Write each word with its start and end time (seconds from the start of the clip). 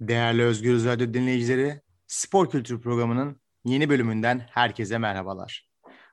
Değerli 0.00 0.42
Özgür 0.42 0.84
Radyo 0.84 1.14
dinleyicileri, 1.14 1.80
Spor 2.06 2.50
Kültür 2.50 2.80
Programı'nın 2.80 3.40
yeni 3.64 3.88
bölümünden 3.88 4.46
herkese 4.50 4.98
merhabalar. 4.98 5.68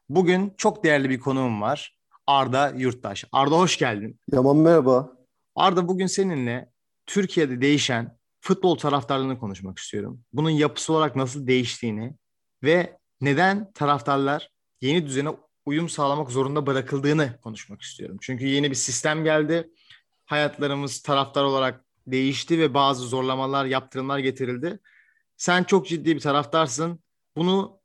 Bugün 0.09 0.53
çok 0.57 0.83
değerli 0.83 1.09
bir 1.09 1.19
konuğum 1.19 1.61
var. 1.61 1.97
Arda 2.27 2.73
Yurttaş. 2.77 3.25
Arda 3.31 3.57
hoş 3.57 3.77
geldin. 3.77 4.19
Yaman 4.31 4.57
merhaba. 4.57 5.13
Arda 5.55 5.87
bugün 5.87 6.07
seninle 6.07 6.71
Türkiye'de 7.05 7.61
değişen 7.61 8.17
futbol 8.41 8.75
taraftarlığını 8.75 9.39
konuşmak 9.39 9.77
istiyorum. 9.77 10.21
Bunun 10.33 10.49
yapısı 10.49 10.93
olarak 10.93 11.15
nasıl 11.15 11.47
değiştiğini 11.47 12.15
ve 12.63 12.97
neden 13.21 13.71
taraftarlar 13.71 14.49
yeni 14.81 15.05
düzene 15.05 15.29
uyum 15.65 15.89
sağlamak 15.89 16.31
zorunda 16.31 16.65
bırakıldığını 16.65 17.39
konuşmak 17.41 17.81
istiyorum. 17.81 18.17
Çünkü 18.21 18.45
yeni 18.45 18.69
bir 18.69 18.75
sistem 18.75 19.23
geldi. 19.23 19.69
Hayatlarımız 20.25 21.01
taraftar 21.01 21.43
olarak 21.43 21.85
değişti 22.07 22.59
ve 22.59 22.73
bazı 22.73 23.07
zorlamalar, 23.07 23.65
yaptırımlar 23.65 24.19
getirildi. 24.19 24.79
Sen 25.37 25.63
çok 25.63 25.87
ciddi 25.87 26.15
bir 26.15 26.21
taraftarsın. 26.21 26.99
Bunu 27.37 27.79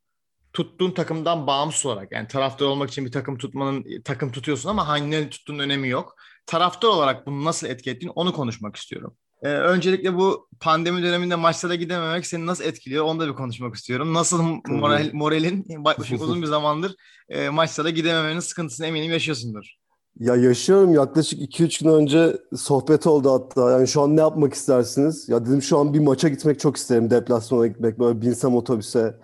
tuttuğun 0.52 0.90
takımdan 0.90 1.46
bağımsız 1.46 1.86
olarak 1.86 2.12
yani 2.12 2.28
taraftar 2.28 2.66
olmak 2.66 2.90
için 2.90 3.04
bir 3.04 3.12
takım 3.12 3.38
tutmanın 3.38 3.84
takım 4.04 4.32
tutuyorsun 4.32 4.68
ama 4.68 4.88
hangilerini 4.88 5.30
tuttuğun 5.30 5.58
önemi 5.58 5.88
yok. 5.88 6.16
Taraftar 6.46 6.88
olarak 6.88 7.26
bunu 7.26 7.44
nasıl 7.44 7.66
etki 7.66 7.90
ettiğini 7.90 8.10
onu 8.10 8.32
konuşmak 8.32 8.76
istiyorum. 8.76 9.16
Ee, 9.42 9.48
öncelikle 9.48 10.14
bu 10.14 10.48
pandemi 10.60 11.02
döneminde 11.02 11.34
maçlara 11.34 11.74
gidememek 11.74 12.26
seni 12.26 12.46
nasıl 12.46 12.64
etkiliyor 12.64 13.04
onu 13.04 13.20
da 13.20 13.28
bir 13.28 13.34
konuşmak 13.34 13.74
istiyorum. 13.74 14.14
Nasıl 14.14 14.42
moral, 14.66 15.10
moralin 15.12 15.66
uzun 16.20 16.42
bir 16.42 16.46
zamandır 16.46 16.94
e, 17.28 17.48
maçlara 17.48 17.90
gidememenin 17.90 18.40
sıkıntısını 18.40 18.86
eminim 18.86 19.12
yaşıyorsundur. 19.12 19.74
Ya 20.18 20.36
yaşıyorum 20.36 20.94
yaklaşık 20.94 21.40
2-3 21.40 21.84
gün 21.84 21.90
önce 21.90 22.38
sohbet 22.56 23.06
oldu 23.06 23.32
hatta. 23.32 23.70
Yani 23.70 23.88
şu 23.88 24.02
an 24.02 24.16
ne 24.16 24.20
yapmak 24.20 24.54
istersiniz? 24.54 25.28
Ya 25.28 25.46
dedim 25.46 25.62
şu 25.62 25.78
an 25.78 25.94
bir 25.94 26.00
maça 26.00 26.28
gitmek 26.28 26.60
çok 26.60 26.76
isterim. 26.76 27.10
Deplasmana 27.10 27.66
gitmek. 27.66 27.98
Böyle 27.98 28.20
binsem 28.20 28.54
otobüse. 28.56 29.14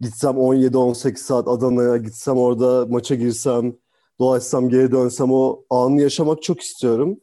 Gitsem 0.00 0.38
17-18 0.38 1.16
saat 1.16 1.48
Adana'ya 1.48 1.96
gitsem 1.96 2.36
orada 2.36 2.86
maça 2.86 3.14
girsem. 3.14 3.74
Dolaşsam 4.18 4.68
geri 4.68 4.92
dönsem 4.92 5.32
o 5.32 5.64
anı 5.70 6.00
yaşamak 6.00 6.42
çok 6.42 6.60
istiyorum. 6.60 7.20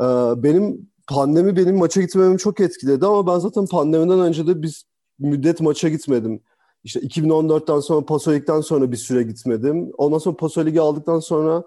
Ee, 0.00 0.04
benim 0.42 0.90
pandemi 1.08 1.56
benim 1.56 1.76
maça 1.78 2.00
gitmemi 2.02 2.38
çok 2.38 2.60
etkiledi 2.60 3.06
ama 3.06 3.26
ben 3.26 3.38
zaten 3.38 3.66
pandemiden 3.66 4.20
önce 4.20 4.46
de 4.46 4.62
bir 4.62 4.84
müddet 5.18 5.60
maça 5.60 5.88
gitmedim. 5.88 6.40
İşte 6.84 7.00
2014'ten 7.00 7.80
sonra 7.80 8.06
Pasolik'ten 8.06 8.60
sonra 8.60 8.92
bir 8.92 8.96
süre 8.96 9.22
gitmedim. 9.22 9.90
Ondan 9.98 10.18
sonra 10.18 10.36
Pasolik'i 10.36 10.80
aldıktan 10.80 11.20
sonra 11.20 11.64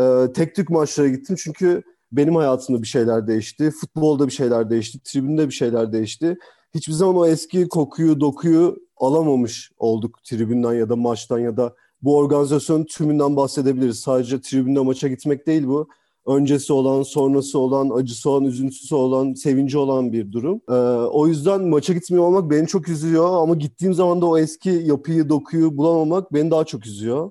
e, 0.00 0.32
tek 0.32 0.54
tük 0.54 0.70
maçlara 0.70 1.08
gittim 1.08 1.36
çünkü 1.38 1.82
benim 2.12 2.36
hayatımda 2.36 2.82
bir 2.82 2.86
şeyler 2.86 3.26
değişti. 3.26 3.70
Futbolda 3.70 4.26
bir 4.26 4.32
şeyler 4.32 4.70
değişti. 4.70 4.98
Tribünde 5.04 5.48
bir 5.48 5.54
şeyler 5.54 5.92
değişti. 5.92 6.38
Hiçbir 6.74 6.92
zaman 6.92 7.16
o 7.16 7.26
eski 7.26 7.68
kokuyu, 7.68 8.20
dokuyu 8.20 8.76
alamamış 8.96 9.70
olduk 9.78 10.24
tribünden 10.24 10.72
ya 10.72 10.88
da 10.88 10.96
maçtan 10.96 11.38
ya 11.38 11.56
da 11.56 11.74
bu 12.02 12.16
organizasyonun 12.16 12.84
tümünden 12.84 13.36
bahsedebiliriz. 13.36 14.00
Sadece 14.00 14.40
tribünde 14.40 14.80
maça 14.80 15.08
gitmek 15.08 15.46
değil 15.46 15.66
bu. 15.66 15.88
Öncesi 16.26 16.72
olan, 16.72 17.02
sonrası 17.02 17.58
olan, 17.58 17.90
acısı 17.90 18.30
olan, 18.30 18.44
üzüntüsü 18.44 18.94
olan, 18.94 19.34
sevinci 19.34 19.78
olan 19.78 20.12
bir 20.12 20.32
durum. 20.32 20.60
Ee, 20.68 20.72
o 21.06 21.26
yüzden 21.26 21.68
maça 21.68 21.92
gitmiyor 21.92 22.24
olmak 22.24 22.50
beni 22.50 22.66
çok 22.66 22.88
üzüyor 22.88 23.42
ama 23.42 23.54
gittiğim 23.54 23.94
zaman 23.94 24.22
da 24.22 24.26
o 24.26 24.38
eski 24.38 24.70
yapıyı, 24.70 25.28
dokuyu 25.28 25.76
bulamamak 25.76 26.32
beni 26.32 26.50
daha 26.50 26.64
çok 26.64 26.86
üzüyor. 26.86 27.30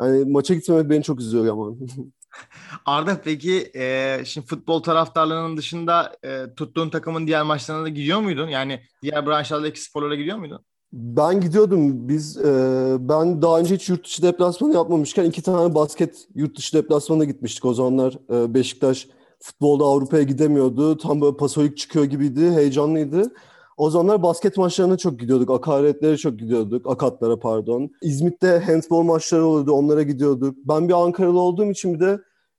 Yani 0.00 0.32
maça 0.32 0.54
gitmemek 0.54 0.90
beni 0.90 1.02
çok 1.02 1.20
üzüyor 1.20 1.46
ama. 1.46 1.76
Arda 2.86 3.20
peki 3.24 3.70
e, 3.74 4.18
şimdi 4.24 4.46
futbol 4.46 4.82
taraftarlığının 4.82 5.56
dışında 5.56 6.16
e, 6.24 6.54
tuttuğun 6.56 6.90
takımın 6.90 7.26
diğer 7.26 7.42
maçlarına 7.42 7.84
da 7.84 7.88
gidiyor 7.88 8.20
muydun? 8.20 8.48
Yani 8.48 8.80
diğer 9.02 9.26
branşlardaki 9.26 9.82
sporlara 9.82 10.14
gidiyor 10.14 10.38
muydun? 10.38 10.60
Ben 10.92 11.40
gidiyordum. 11.40 12.08
Biz 12.08 12.36
e, 12.36 12.96
ben 13.00 13.42
daha 13.42 13.58
önce 13.58 13.74
hiç 13.74 13.88
yurt 13.88 14.04
dışı 14.04 14.22
deplasmanı 14.22 14.74
yapmamışken 14.74 15.24
iki 15.24 15.42
tane 15.42 15.74
basket 15.74 16.26
yurt 16.34 16.58
dışı 16.58 16.76
deplasmanına 16.76 17.24
gitmiştik. 17.24 17.64
O 17.64 17.74
zamanlar 17.74 18.14
e, 18.30 18.54
Beşiktaş 18.54 19.08
futbolda 19.40 19.84
Avrupa'ya 19.84 20.22
gidemiyordu. 20.22 20.96
Tam 20.96 21.20
böyle 21.20 21.36
pasolik 21.36 21.76
çıkıyor 21.76 22.04
gibiydi. 22.04 22.50
Heyecanlıydı. 22.50 23.34
O 23.76 23.90
zamanlar 23.90 24.22
basket 24.22 24.56
maçlarına 24.56 24.96
çok 24.96 25.20
gidiyorduk. 25.20 25.50
Akaretlere 25.50 26.16
çok 26.16 26.38
gidiyorduk. 26.38 26.90
Akatlara 26.90 27.38
pardon. 27.38 27.90
İzmit'te 28.02 28.62
handball 28.66 29.02
maçları 29.02 29.46
olurdu. 29.46 29.72
Onlara 29.72 30.02
gidiyorduk. 30.02 30.56
Ben 30.64 30.88
bir 30.88 30.94
Ankaralı 30.94 31.40
olduğum 31.40 31.70
için 31.70 31.94
bir 31.94 32.00
de 32.00 32.18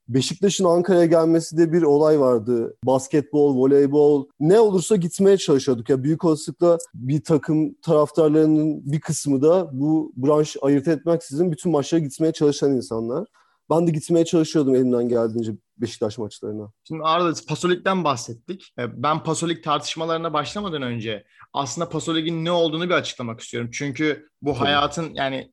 Beşiktaş'ın 0.09 0.65
Ankara'ya 0.65 1.05
gelmesi 1.05 1.57
de 1.57 1.73
bir 1.73 1.81
olay 1.81 2.19
vardı. 2.19 2.77
Basketbol, 2.83 3.55
voleybol 3.55 4.27
ne 4.39 4.59
olursa 4.59 4.95
gitmeye 4.95 5.37
çalışıyorduk. 5.37 5.89
Ya 5.89 6.03
büyük 6.03 6.25
olasılıkla 6.25 6.77
bir 6.93 7.23
takım 7.23 7.73
taraftarlarının 7.73 8.91
bir 8.91 8.99
kısmı 8.99 9.41
da 9.41 9.69
bu 9.73 10.13
branş 10.17 10.57
ayırt 10.61 10.87
etmeksizin 10.87 11.51
bütün 11.51 11.71
maçlara 11.71 12.01
gitmeye 12.01 12.31
çalışan 12.31 12.71
insanlar. 12.71 13.27
Ben 13.69 13.87
de 13.87 13.91
gitmeye 13.91 14.25
çalışıyordum 14.25 14.75
elimden 14.75 15.09
geldiğince 15.09 15.51
Beşiktaş 15.77 16.17
maçlarına. 16.17 16.71
Şimdi 16.83 17.03
Arda 17.03 17.33
Pasolik'ten 17.47 18.03
bahsettik. 18.03 18.73
E, 18.79 19.03
ben 19.03 19.23
Pasolik 19.23 19.63
tartışmalarına 19.63 20.33
başlamadan 20.33 20.81
önce 20.81 21.25
aslında 21.53 21.89
Pasolik'in 21.89 22.45
ne 22.45 22.51
olduğunu 22.51 22.85
bir 22.89 22.93
açıklamak 22.93 23.39
istiyorum. 23.39 23.69
Çünkü 23.73 24.29
bu 24.41 24.59
hayatın 24.59 25.13
yani 25.13 25.51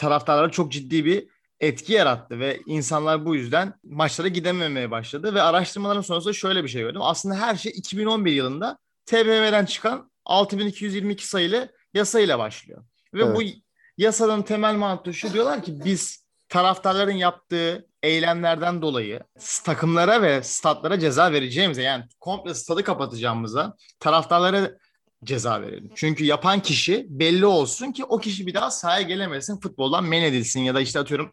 taraftarlara 0.00 0.50
çok 0.50 0.72
ciddi 0.72 1.04
bir 1.04 1.28
etki 1.60 1.92
yarattı 1.92 2.38
ve 2.38 2.60
insanlar 2.66 3.26
bu 3.26 3.36
yüzden 3.36 3.74
maçlara 3.84 4.28
gidememeye 4.28 4.90
başladı 4.90 5.34
ve 5.34 5.42
araştırmaların 5.42 6.00
sonrasında 6.00 6.32
şöyle 6.32 6.64
bir 6.64 6.68
şey 6.68 6.82
gördüm. 6.82 7.02
Aslında 7.02 7.34
her 7.34 7.56
şey 7.56 7.72
2011 7.76 8.32
yılında 8.32 8.78
TBMM'den 9.06 9.64
çıkan 9.64 10.10
6222 10.24 11.26
sayılı 11.26 11.68
yasayla 11.94 12.38
başlıyor. 12.38 12.84
Ve 13.14 13.22
evet. 13.22 13.36
bu 13.36 13.42
yasanın 13.98 14.42
temel 14.42 14.74
mantığı 14.74 15.14
şu 15.14 15.32
diyorlar 15.32 15.62
ki 15.62 15.84
biz 15.84 16.21
taraftarların 16.52 17.12
yaptığı 17.12 17.88
eylemlerden 18.02 18.82
dolayı 18.82 19.20
takımlara 19.64 20.22
ve 20.22 20.42
statlara 20.42 20.98
ceza 20.98 21.32
vereceğimize 21.32 21.82
yani 21.82 22.04
komple 22.20 22.54
stadı 22.54 22.84
kapatacağımıza 22.84 23.76
taraftarlara 24.00 24.70
ceza 25.24 25.62
verelim. 25.62 25.90
Çünkü 25.94 26.24
yapan 26.24 26.60
kişi 26.60 27.06
belli 27.08 27.46
olsun 27.46 27.92
ki 27.92 28.04
o 28.04 28.18
kişi 28.18 28.46
bir 28.46 28.54
daha 28.54 28.70
sahaya 28.70 29.02
gelemesin, 29.02 29.60
futboldan 29.60 30.04
men 30.04 30.22
edilsin 30.22 30.60
ya 30.60 30.74
da 30.74 30.80
işte 30.80 30.98
atıyorum 30.98 31.32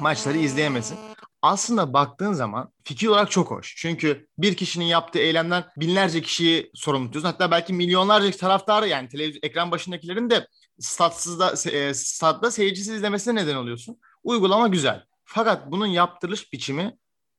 maçları 0.00 0.38
izleyemesin. 0.38 0.98
Aslında 1.42 1.92
baktığın 1.92 2.32
zaman 2.32 2.72
fikir 2.84 3.06
olarak 3.06 3.30
çok 3.30 3.50
hoş. 3.50 3.74
Çünkü 3.76 4.28
bir 4.38 4.54
kişinin 4.54 4.84
yaptığı 4.84 5.18
eylemden 5.18 5.64
binlerce 5.76 6.22
kişiyi 6.22 6.70
sorumlu 6.74 7.06
tutuyorsun. 7.06 7.30
Hatta 7.30 7.50
belki 7.50 7.72
milyonlarca 7.72 8.30
taraftarı 8.30 8.88
yani 8.88 9.08
televizyon 9.08 9.40
ekran 9.42 9.70
başındakilerin 9.70 10.30
de 10.30 10.46
statsızda, 10.80 11.70
e, 11.70 11.94
statta 11.94 12.50
seyircisiz 12.50 12.94
izlemesine 12.94 13.34
neden 13.34 13.56
oluyorsun. 13.56 13.98
Uygulama 14.26 14.68
güzel. 14.68 15.04
Fakat 15.24 15.70
bunun 15.70 15.86
yaptırılış 15.86 16.52
biçimi 16.52 16.98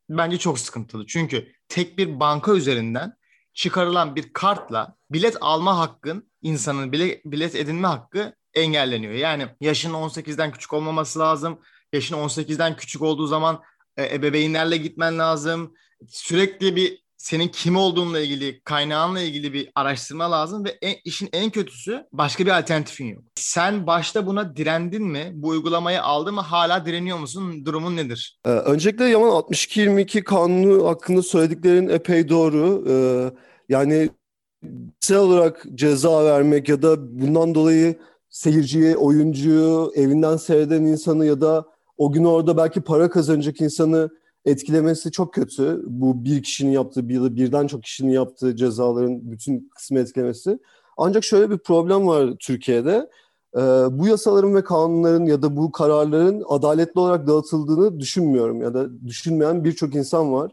bence 0.09 0.37
çok 0.37 0.59
sıkıntılı. 0.59 1.05
Çünkü 1.05 1.51
tek 1.67 1.97
bir 1.97 2.19
banka 2.19 2.53
üzerinden 2.53 3.13
çıkarılan 3.53 4.15
bir 4.15 4.33
kartla 4.33 4.95
bilet 5.11 5.37
alma 5.41 5.77
hakkın 5.77 6.31
insanın 6.41 6.91
bilet, 6.91 7.25
bilet 7.25 7.55
edinme 7.55 7.87
hakkı 7.87 8.35
engelleniyor. 8.53 9.13
Yani 9.13 9.47
yaşın 9.61 9.93
18'den 9.93 10.51
küçük 10.51 10.73
olmaması 10.73 11.19
lazım. 11.19 11.59
Yaşın 11.93 12.15
18'den 12.15 12.75
küçük 12.75 13.01
olduğu 13.01 13.27
zaman 13.27 13.61
e, 13.97 14.15
ebeveynlerle 14.15 14.77
gitmen 14.77 15.19
lazım. 15.19 15.73
Sürekli 16.07 16.75
bir 16.75 17.03
senin 17.17 17.47
kim 17.47 17.75
olduğunla 17.75 18.19
ilgili, 18.19 18.61
kaynağınla 18.63 19.21
ilgili 19.21 19.53
bir 19.53 19.69
araştırma 19.75 20.31
lazım 20.31 20.65
ve 20.65 20.77
en, 20.81 20.95
işin 21.05 21.29
en 21.33 21.49
kötüsü 21.49 22.03
başka 22.11 22.45
bir 22.45 22.59
alternatifin 22.59 23.05
yok. 23.05 23.23
Sen 23.35 23.87
başta 23.87 24.27
buna 24.27 24.55
direndin 24.55 25.03
mi? 25.03 25.31
Bu 25.33 25.47
uygulamayı 25.47 26.03
aldın 26.03 26.35
mı? 26.35 26.41
Hala 26.41 26.85
direniyor 26.85 27.17
musun? 27.17 27.65
Durumun 27.65 27.95
nedir? 27.95 28.39
Ee, 28.45 28.49
öncelikle 28.49 29.05
Yaman 29.05 29.29
62-22 29.29 30.23
kanunu 30.23 30.87
hakkında 30.87 31.21
söylediklerin 31.21 31.89
epey 31.89 32.29
doğru. 32.29 32.85
Ee, 32.89 33.31
yani 33.69 34.09
kişisel 35.01 35.17
olarak 35.17 35.65
ceza 35.75 36.25
vermek 36.25 36.69
ya 36.69 36.81
da 36.81 37.19
bundan 37.21 37.55
dolayı 37.55 37.95
seyirciye, 38.29 38.97
oyuncuyu, 38.97 39.91
evinden 39.95 40.37
seyreden 40.37 40.83
insanı 40.83 41.25
ya 41.25 41.41
da 41.41 41.65
o 41.97 42.11
gün 42.11 42.23
orada 42.23 42.57
belki 42.57 42.81
para 42.81 43.09
kazanacak 43.09 43.61
insanı 43.61 44.09
etkilemesi 44.47 45.11
çok 45.11 45.33
kötü. 45.33 45.81
Bu 45.87 46.25
bir 46.25 46.43
kişinin 46.43 46.71
yaptığı, 46.71 47.09
bir, 47.09 47.35
birden 47.35 47.67
çok 47.67 47.83
kişinin 47.83 48.11
yaptığı 48.11 48.55
cezaların 48.55 49.31
bütün 49.31 49.69
kısmı 49.75 49.99
etkilemesi. 49.99 50.59
Ancak 50.97 51.23
şöyle 51.23 51.49
bir 51.49 51.57
problem 51.57 52.07
var 52.07 52.33
Türkiye'de. 52.39 53.09
Ee, 53.55 53.59
bu 53.91 54.07
yasaların 54.07 54.55
ve 54.55 54.63
kanunların 54.63 55.25
ya 55.25 55.41
da 55.41 55.57
bu 55.57 55.71
kararların 55.71 56.43
adaletli 56.49 56.99
olarak 56.99 57.27
dağıtıldığını 57.27 57.99
düşünmüyorum 57.99 58.61
ya 58.61 58.73
da 58.73 59.05
düşünmeyen 59.05 59.63
birçok 59.63 59.95
insan 59.95 60.33
var. 60.33 60.51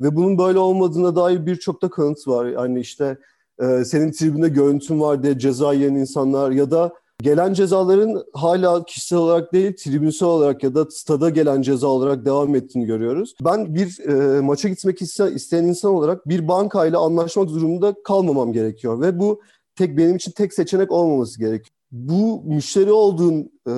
Ve 0.00 0.16
bunun 0.16 0.38
böyle 0.38 0.58
olmadığına 0.58 1.16
dair 1.16 1.46
birçok 1.46 1.82
da 1.82 1.90
kanıt 1.90 2.28
var. 2.28 2.46
Yani 2.46 2.80
işte 2.80 3.18
e, 3.62 3.84
senin 3.84 4.12
tribünde 4.12 4.48
görüntün 4.48 5.00
var 5.00 5.22
diye 5.22 5.38
ceza 5.38 5.72
yiyen 5.72 5.94
insanlar 5.94 6.50
ya 6.50 6.70
da 6.70 6.92
Gelen 7.22 7.52
cezaların 7.52 8.24
hala 8.32 8.84
kişisel 8.84 9.18
olarak 9.18 9.52
değil, 9.52 9.76
tribünsel 9.76 10.28
olarak 10.28 10.62
ya 10.62 10.74
da 10.74 10.86
stada 10.90 11.30
gelen 11.30 11.62
ceza 11.62 11.86
olarak 11.86 12.24
devam 12.24 12.54
ettiğini 12.54 12.86
görüyoruz. 12.86 13.34
Ben 13.44 13.74
bir 13.74 14.08
e, 14.08 14.40
maça 14.40 14.68
gitmek 14.68 15.02
isteyen 15.02 15.64
insan 15.64 15.94
olarak 15.94 16.28
bir 16.28 16.48
bankayla 16.48 17.00
anlaşmak 17.00 17.48
durumunda 17.48 17.94
kalmamam 18.04 18.52
gerekiyor 18.52 19.00
ve 19.00 19.18
bu 19.18 19.40
tek 19.76 19.98
benim 19.98 20.16
için 20.16 20.32
tek 20.32 20.54
seçenek 20.54 20.92
olmaması 20.92 21.38
gerekiyor. 21.38 21.76
Bu 21.92 22.42
müşteri 22.44 22.92
olduğun 22.92 23.50
e, 23.68 23.72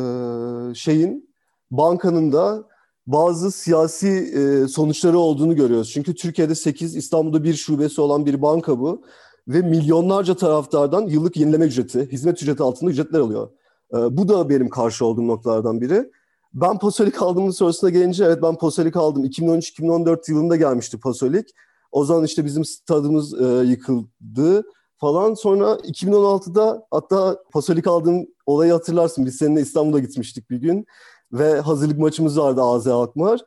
şeyin 0.75 1.31
bankanın 1.71 2.33
da 2.33 2.65
bazı 3.07 3.51
siyasi 3.51 4.09
e, 4.09 4.69
sonuçları 4.69 5.19
olduğunu 5.19 5.57
görüyoruz. 5.57 5.91
Çünkü 5.93 6.15
Türkiye'de 6.15 6.55
8, 6.55 6.97
İstanbul'da 6.97 7.45
bir 7.45 7.55
şubesi 7.55 8.01
olan 8.01 8.27
bir 8.27 8.43
banka 8.43 8.81
bu 8.81 9.05
ve 9.49 9.63
milyonlarca 9.63 10.35
taraftardan 10.35 11.07
yıllık 11.07 11.37
yenileme 11.37 11.65
ücreti, 11.65 12.09
hizmet 12.13 12.43
ücreti 12.43 12.63
altında 12.63 12.91
ücretler 12.91 13.21
alıyor. 13.21 13.51
E, 13.95 14.17
bu 14.17 14.29
da 14.29 14.49
benim 14.49 14.69
karşı 14.69 15.05
olduğum 15.05 15.27
noktalardan 15.27 15.81
biri. 15.81 16.11
Ben 16.55 16.79
Pasolik 16.79 17.23
aldığımın 17.23 17.51
sorusuna 17.51 17.91
gelince 17.91 18.25
evet 18.25 18.43
ben 18.43 18.55
Pasolik 18.55 18.97
aldım. 18.97 19.25
2013-2014 19.25 20.31
yılında 20.31 20.57
gelmişti 20.57 21.01
Pasolik. 21.01 21.49
O 21.93 22.05
zaman 22.05 22.25
işte 22.25 22.45
bizim 22.45 22.65
stadımız 22.65 23.41
e, 23.41 23.45
yıkıldı 23.45 24.65
falan. 24.97 25.35
Sonra 25.35 25.73
2016'da 25.73 26.87
hatta 26.91 27.39
Pasolik 27.53 27.87
aldığım 27.87 28.27
olayı 28.47 28.73
hatırlarsın. 28.73 29.27
Biz 29.27 29.37
seninle 29.37 29.61
İstanbul'a 29.61 29.99
gitmiştik 29.99 30.51
bir 30.51 30.57
gün. 30.57 30.87
Ve 31.33 31.61
hazırlık 31.61 31.99
maçımız 31.99 32.39
vardı 32.39 32.63
AZ 32.63 32.87
Alkmaar. 32.87 33.41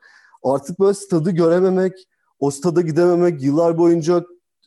Artık 0.44 0.80
böyle 0.80 0.94
stadı 0.94 1.30
görememek, 1.30 1.92
o 2.40 2.50
stada 2.50 2.80
gidememek, 2.80 3.42
yıllar 3.42 3.78
boyunca 3.78 4.24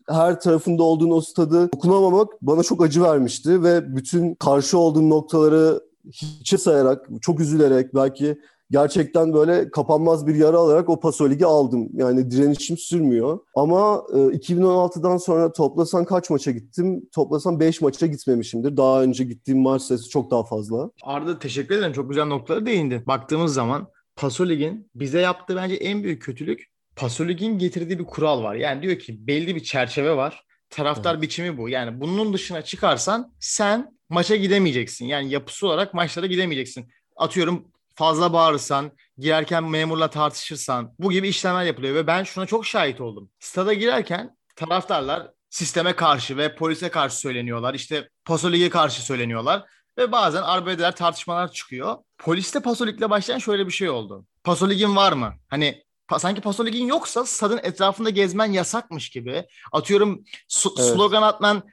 her 0.09 0.39
tarafında 0.39 0.83
olduğun 0.83 1.11
o 1.11 1.21
stadı 1.21 1.69
okunamamak 1.75 2.27
bana 2.41 2.63
çok 2.63 2.83
acı 2.83 3.03
vermişti 3.03 3.63
ve 3.63 3.95
bütün 3.95 4.35
karşı 4.35 4.77
olduğum 4.77 5.09
noktaları 5.09 5.81
hiçe 6.11 6.57
sayarak, 6.57 7.07
çok 7.21 7.39
üzülerek 7.39 7.95
belki 7.95 8.37
gerçekten 8.71 9.33
böyle 9.33 9.71
kapanmaz 9.71 10.27
bir 10.27 10.35
yara 10.35 10.57
alarak 10.57 10.89
o 10.89 10.99
Paso 10.99 11.29
Ligi 11.29 11.45
aldım. 11.45 11.89
Yani 11.93 12.31
direnişim 12.31 12.77
sürmüyor. 12.77 13.39
Ama 13.55 14.03
e, 14.13 14.17
2016'dan 14.17 15.17
sonra 15.17 15.51
toplasan 15.51 16.05
kaç 16.05 16.29
maça 16.29 16.51
gittim? 16.51 17.09
Toplasan 17.11 17.59
5 17.59 17.81
maça 17.81 18.07
gitmemişimdir. 18.07 18.77
Daha 18.77 19.03
önce 19.03 19.23
gittiğim 19.23 19.61
maç 19.61 19.81
sayısı 19.81 20.09
çok 20.09 20.31
daha 20.31 20.43
fazla. 20.43 20.89
Arda 21.03 21.39
teşekkür 21.39 21.75
ederim. 21.75 21.93
Çok 21.93 22.09
güzel 22.09 22.25
noktalara 22.25 22.65
değindin. 22.65 23.03
Baktığımız 23.07 23.53
zaman 23.53 23.87
Paso 24.15 24.45
Lig'in 24.49 24.89
bize 24.95 25.19
yaptığı 25.19 25.55
bence 25.55 25.75
en 25.75 26.03
büyük 26.03 26.21
kötülük 26.21 26.74
Paso 26.95 27.27
Lig'in 27.27 27.59
getirdiği 27.59 27.99
bir 27.99 28.05
kural 28.05 28.43
var. 28.43 28.55
Yani 28.55 28.81
diyor 28.81 28.99
ki 28.99 29.27
belli 29.27 29.55
bir 29.55 29.63
çerçeve 29.63 30.15
var. 30.15 30.43
Taraftar 30.69 31.13
evet. 31.13 31.21
biçimi 31.21 31.57
bu. 31.57 31.69
Yani 31.69 32.01
bunun 32.01 32.33
dışına 32.33 32.61
çıkarsan 32.61 33.33
sen 33.39 33.97
maça 34.09 34.35
gidemeyeceksin. 34.35 35.05
Yani 35.05 35.29
yapısı 35.29 35.67
olarak 35.67 35.93
maçlara 35.93 36.25
gidemeyeceksin. 36.25 36.91
Atıyorum 37.15 37.71
fazla 37.95 38.33
bağırırsan, 38.33 38.91
girerken 39.17 39.63
memurla 39.63 40.09
tartışırsan 40.09 40.93
bu 40.99 41.11
gibi 41.11 41.27
işlemler 41.27 41.63
yapılıyor 41.63 41.95
ve 41.95 42.07
ben 42.07 42.23
şuna 42.23 42.45
çok 42.45 42.65
şahit 42.65 43.01
oldum. 43.01 43.29
Stada 43.39 43.73
girerken 43.73 44.37
taraftarlar 44.55 45.31
sisteme 45.49 45.95
karşı 45.95 46.37
ve 46.37 46.55
polise 46.55 46.89
karşı 46.89 47.17
söyleniyorlar. 47.17 47.73
İşte 47.73 48.09
Pasolik'e 48.25 48.69
karşı 48.69 49.05
söyleniyorlar 49.05 49.63
ve 49.97 50.11
bazen 50.11 50.41
arbedeler 50.41 50.95
tartışmalar 50.95 51.51
çıkıyor. 51.51 51.97
Poliste 52.17 52.59
Pasolik'le 52.59 53.09
başlayan 53.09 53.39
şöyle 53.39 53.67
bir 53.67 53.71
şey 53.71 53.89
oldu. 53.89 54.25
Pasolik'in 54.43 54.95
var 54.95 55.11
mı? 55.13 55.33
Hani 55.47 55.84
sanki 56.19 56.41
Pasolik'in 56.41 56.87
yoksa 56.87 57.25
stadın 57.25 57.59
etrafında 57.63 58.09
gezmen 58.09 58.51
yasakmış 58.51 59.09
gibi. 59.09 59.45
Atıyorum 59.71 60.23
su- 60.47 60.75
evet. 60.79 60.89
slogan 60.89 61.21
atman 61.21 61.63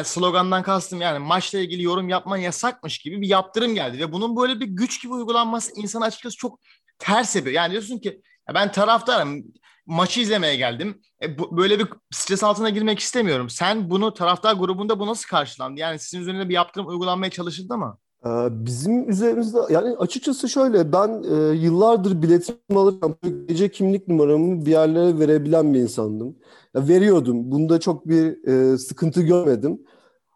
e, 0.00 0.04
slogandan 0.04 0.62
kastım 0.62 1.00
yani 1.00 1.18
maçla 1.18 1.58
ilgili 1.58 1.82
yorum 1.82 2.08
yapman 2.08 2.36
yasakmış 2.36 2.98
gibi 2.98 3.20
bir 3.20 3.28
yaptırım 3.28 3.74
geldi 3.74 3.98
ve 3.98 4.12
bunun 4.12 4.36
böyle 4.36 4.60
bir 4.60 4.66
güç 4.66 5.02
gibi 5.02 5.12
uygulanması 5.12 5.72
insan 5.76 6.00
açıkçası 6.00 6.36
çok 6.36 6.60
ters 6.98 7.36
yapıyor. 7.36 7.54
Yani 7.54 7.70
diyorsun 7.70 7.98
ki 7.98 8.22
ben 8.54 8.72
taraftarım 8.72 9.44
maçı 9.86 10.20
izlemeye 10.20 10.56
geldim. 10.56 11.02
E, 11.22 11.38
bu, 11.38 11.56
böyle 11.56 11.78
bir 11.78 11.88
stres 12.10 12.44
altına 12.44 12.70
girmek 12.70 12.98
istemiyorum. 12.98 13.50
Sen 13.50 13.90
bunu 13.90 14.14
taraftar 14.14 14.54
grubunda 14.54 14.98
bu 14.98 15.06
nasıl 15.06 15.28
karşılandı? 15.28 15.80
Yani 15.80 15.98
sizin 15.98 16.20
üzerinde 16.20 16.48
bir 16.48 16.54
yaptırım 16.54 16.88
uygulanmaya 16.88 17.30
çalışıldı 17.30 17.78
mı? 17.78 17.98
Ee, 18.24 18.28
bizim 18.50 19.10
üzerimizde 19.10 19.58
yani 19.70 19.96
açıkçası 19.96 20.48
şöyle 20.48 20.92
ben 20.92 21.22
e, 21.22 21.56
yıllardır 21.56 22.22
biletimi 22.22 22.58
alırken 22.74 23.14
gece 23.48 23.70
kimlik 23.70 24.08
numaramı 24.08 24.66
bir 24.66 24.70
yerlere 24.70 25.18
verebilen 25.18 25.74
bir 25.74 25.78
insandım. 25.78 26.36
Ya, 26.74 26.88
veriyordum. 26.88 27.50
Bunda 27.50 27.80
çok 27.80 28.08
bir 28.08 28.48
e, 28.48 28.78
sıkıntı 28.78 29.22
görmedim. 29.22 29.80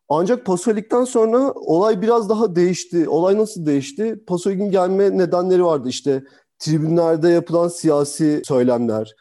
Ancak 0.08 0.46
Pasolik'ten 0.46 1.04
sonra 1.04 1.52
olay 1.52 2.02
biraz 2.02 2.28
daha 2.28 2.56
değişti. 2.56 3.08
Olay 3.08 3.38
nasıl 3.38 3.66
değişti? 3.66 4.24
Pasolik'in 4.26 4.70
gelme 4.70 5.18
nedenleri 5.18 5.64
vardı 5.64 5.88
işte 5.88 6.24
tribünlerde 6.58 7.28
yapılan 7.28 7.68
siyasi 7.68 8.42
söylemler. 8.44 9.14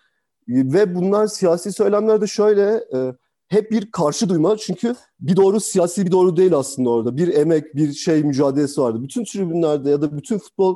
Ve 0.47 0.95
bunlar 0.95 1.27
siyasi 1.27 1.71
söylemler 1.73 2.21
de 2.21 2.27
şöyle 2.27 2.83
e, 2.93 3.15
hep 3.49 3.71
bir 3.71 3.91
karşı 3.91 4.29
duyma. 4.29 4.57
Çünkü 4.57 4.95
bir 5.19 5.35
doğru 5.35 5.59
siyasi 5.59 6.05
bir 6.05 6.11
doğru 6.11 6.37
değil 6.37 6.53
aslında 6.55 6.89
orada. 6.89 7.17
Bir 7.17 7.27
emek, 7.27 7.75
bir 7.75 7.93
şey 7.93 8.23
mücadelesi 8.23 8.81
vardı. 8.81 9.03
Bütün 9.03 9.23
tribünlerde 9.23 9.89
ya 9.89 10.01
da 10.01 10.17
bütün 10.17 10.37
futbol 10.37 10.75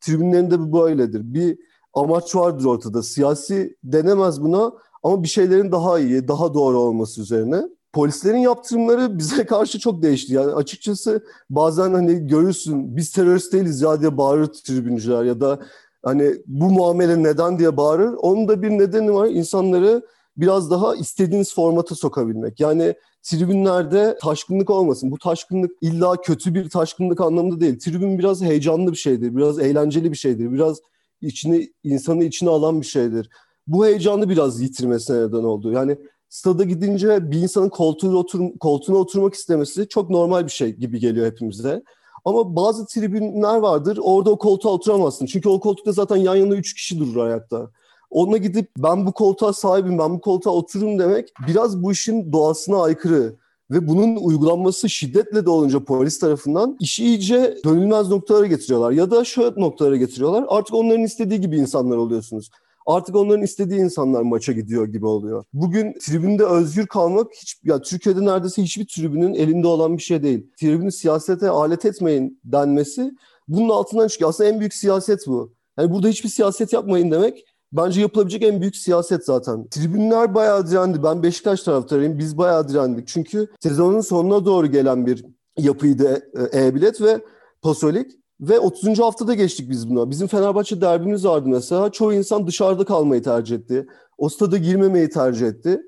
tribünlerinde 0.00 0.60
bu 0.60 0.78
böyledir. 0.80 1.34
Bir 1.34 1.58
amaç 1.94 2.36
vardır 2.36 2.64
ortada. 2.64 3.02
Siyasi 3.02 3.76
denemez 3.84 4.42
buna 4.42 4.72
ama 5.02 5.22
bir 5.22 5.28
şeylerin 5.28 5.72
daha 5.72 5.98
iyi, 5.98 6.28
daha 6.28 6.54
doğru 6.54 6.78
olması 6.80 7.20
üzerine. 7.20 7.62
Polislerin 7.92 8.38
yaptırımları 8.38 9.18
bize 9.18 9.46
karşı 9.46 9.78
çok 9.78 10.02
değişti. 10.02 10.34
Yani 10.34 10.52
açıkçası 10.52 11.24
bazen 11.50 11.92
hani 11.94 12.26
görürsün 12.26 12.96
biz 12.96 13.10
terörist 13.12 13.52
değiliz 13.52 13.80
ya 13.80 14.00
diye 14.00 14.16
bağırır 14.16 14.46
tribüncüler 14.46 15.24
ya 15.24 15.40
da 15.40 15.60
hani 16.02 16.34
bu 16.46 16.70
muamele 16.70 17.22
neden 17.22 17.58
diye 17.58 17.76
bağırır. 17.76 18.14
Onun 18.14 18.48
da 18.48 18.62
bir 18.62 18.70
nedeni 18.70 19.14
var. 19.14 19.28
İnsanları 19.28 20.02
biraz 20.36 20.70
daha 20.70 20.96
istediğiniz 20.96 21.54
formata 21.54 21.94
sokabilmek. 21.94 22.60
Yani 22.60 22.94
tribünlerde 23.22 24.18
taşkınlık 24.22 24.70
olmasın. 24.70 25.10
Bu 25.10 25.18
taşkınlık 25.18 25.70
illa 25.80 26.16
kötü 26.20 26.54
bir 26.54 26.70
taşkınlık 26.70 27.20
anlamında 27.20 27.60
değil. 27.60 27.78
Tribün 27.78 28.18
biraz 28.18 28.42
heyecanlı 28.42 28.92
bir 28.92 28.96
şeydir, 28.96 29.36
biraz 29.36 29.58
eğlenceli 29.58 30.12
bir 30.12 30.16
şeydir, 30.16 30.52
biraz 30.52 30.80
içini 31.20 31.72
insanı 31.84 32.24
içine 32.24 32.50
alan 32.50 32.80
bir 32.80 32.86
şeydir. 32.86 33.28
Bu 33.66 33.86
heyecanı 33.86 34.28
biraz 34.28 34.60
yitirmesine 34.60 35.16
neden 35.16 35.44
oldu. 35.44 35.72
Yani 35.72 35.96
stada 36.28 36.64
gidince 36.64 37.30
bir 37.30 37.38
insanın 37.38 37.68
koltuğuna, 37.68 38.16
otur, 38.16 38.58
koltuğuna 38.60 38.96
oturmak 38.96 39.34
istemesi 39.34 39.88
çok 39.88 40.10
normal 40.10 40.46
bir 40.46 40.52
şey 40.52 40.72
gibi 40.76 41.00
geliyor 41.00 41.26
hepimize. 41.26 41.82
Ama 42.24 42.56
bazı 42.56 42.86
tribünler 42.86 43.56
vardır 43.56 43.98
orada 44.02 44.30
o 44.30 44.38
koltuğa 44.38 44.72
oturamazsın. 44.72 45.26
Çünkü 45.26 45.48
o 45.48 45.60
koltukta 45.60 45.92
zaten 45.92 46.16
yan 46.16 46.36
yana 46.36 46.54
üç 46.54 46.74
kişi 46.74 46.98
durur 46.98 47.16
ayakta. 47.16 47.70
Ona 48.10 48.36
gidip 48.36 48.70
ben 48.78 49.06
bu 49.06 49.12
koltuğa 49.12 49.52
sahibim, 49.52 49.98
ben 49.98 50.14
bu 50.14 50.20
koltuğa 50.20 50.52
otururum 50.52 50.98
demek 50.98 51.32
biraz 51.48 51.82
bu 51.82 51.92
işin 51.92 52.32
doğasına 52.32 52.82
aykırı. 52.82 53.34
Ve 53.70 53.88
bunun 53.88 54.16
uygulanması 54.16 54.88
şiddetle 54.88 55.46
de 55.46 55.50
olunca 55.50 55.84
polis 55.84 56.18
tarafından 56.18 56.76
işi 56.80 57.04
iyice 57.04 57.56
dönülmez 57.64 58.08
noktalara 58.08 58.46
getiriyorlar. 58.46 58.92
Ya 58.92 59.10
da 59.10 59.24
şöyle 59.24 59.60
noktalara 59.60 59.96
getiriyorlar. 59.96 60.44
Artık 60.48 60.74
onların 60.74 61.02
istediği 61.02 61.40
gibi 61.40 61.56
insanlar 61.56 61.96
oluyorsunuz. 61.96 62.50
Artık 62.86 63.16
onların 63.16 63.42
istediği 63.42 63.80
insanlar 63.80 64.22
maça 64.22 64.52
gidiyor 64.52 64.86
gibi 64.86 65.06
oluyor. 65.06 65.44
Bugün 65.52 65.92
tribünde 66.00 66.44
özgür 66.44 66.86
kalmak 66.86 67.32
hiç 67.34 67.56
ya 67.64 67.82
Türkiye'de 67.82 68.24
neredeyse 68.24 68.62
hiçbir 68.62 68.86
tribünün 68.86 69.34
elinde 69.34 69.66
olan 69.66 69.96
bir 69.96 70.02
şey 70.02 70.22
değil. 70.22 70.46
Tribünü 70.60 70.92
siyasete 70.92 71.48
alet 71.48 71.84
etmeyin 71.84 72.40
denmesi 72.44 73.14
bunun 73.48 73.68
altından 73.68 74.08
çıkıyor. 74.08 74.30
Aslında 74.30 74.50
en 74.50 74.60
büyük 74.60 74.74
siyaset 74.74 75.26
bu. 75.26 75.52
Yani 75.78 75.92
burada 75.92 76.08
hiçbir 76.08 76.28
siyaset 76.28 76.72
yapmayın 76.72 77.10
demek 77.10 77.44
bence 77.76 78.00
yapılabilecek 78.00 78.42
en 78.42 78.60
büyük 78.60 78.76
siyaset 78.76 79.24
zaten. 79.24 79.68
Tribünler 79.68 80.34
bayağı 80.34 80.66
direndi. 80.66 81.02
Ben 81.02 81.22
Beşiktaş 81.22 81.62
taraftarıyım. 81.62 82.18
Biz 82.18 82.38
bayağı 82.38 82.68
direndik. 82.68 83.08
Çünkü 83.08 83.48
sezonun 83.60 84.00
sonuna 84.00 84.44
doğru 84.44 84.66
gelen 84.66 85.06
bir 85.06 85.24
yapıydı 85.58 86.22
e, 86.52 86.66
e-bilet 86.66 87.00
ve 87.00 87.20
Pasolik. 87.62 88.10
Ve 88.40 88.58
30. 88.58 88.98
haftada 88.98 89.34
geçtik 89.34 89.70
biz 89.70 89.90
buna. 89.90 90.10
Bizim 90.10 90.26
Fenerbahçe 90.26 90.80
derbimiz 90.80 91.24
vardı 91.24 91.48
mesela. 91.48 91.92
Çoğu 91.92 92.12
insan 92.12 92.46
dışarıda 92.46 92.84
kalmayı 92.84 93.22
tercih 93.22 93.56
etti. 93.56 93.86
O 94.18 94.28
stada 94.28 94.56
girmemeyi 94.56 95.08
tercih 95.08 95.46
etti. 95.46 95.80